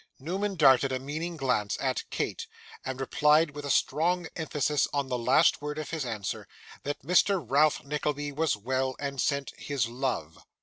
Newman 0.19 0.55
darted 0.55 0.91
a 0.91 0.97
meaning 0.97 1.37
glance 1.37 1.77
at 1.79 2.09
Kate, 2.09 2.47
and 2.83 2.99
replied 2.99 3.51
with 3.51 3.63
a 3.65 3.69
strong 3.69 4.25
emphasis 4.35 4.87
on 4.91 5.09
the 5.09 5.17
last 5.19 5.61
word 5.61 5.77
of 5.77 5.91
his 5.91 6.05
answer, 6.05 6.47
that 6.81 7.03
Mr. 7.03 7.39
Ralph 7.47 7.83
Nickleby 7.83 8.31
was 8.31 8.57
well, 8.57 8.95
and 8.97 9.21
sent 9.21 9.51
his 9.59 9.85
LOVE. 9.87 10.39